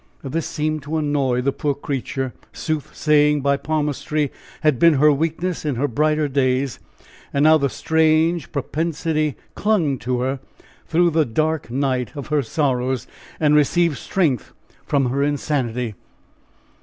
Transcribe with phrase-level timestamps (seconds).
[0.23, 4.31] '"This seemed to annoy the poor creature soothsaying, by palmistry,
[4.61, 6.79] had been her weakness in her brighter days,
[7.31, 10.39] and now the strange propensity clung to her
[10.87, 13.05] through the dark night of her sorrows,
[13.39, 14.53] and received strength
[14.87, 15.93] from her insanity.